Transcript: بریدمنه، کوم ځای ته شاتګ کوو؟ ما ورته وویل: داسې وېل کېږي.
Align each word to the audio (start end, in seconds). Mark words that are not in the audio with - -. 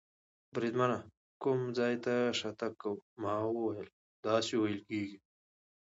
بریدمنه، 0.53 0.97
کوم 1.41 1.59
ځای 1.77 1.93
ته 2.05 2.13
شاتګ 2.39 2.71
کوو؟ 2.81 3.03
ما 3.21 3.33
ورته 3.47 3.61
وویل: 3.67 3.89
داسې 4.25 4.53
وېل 4.61 4.79
کېږي. 4.87 5.17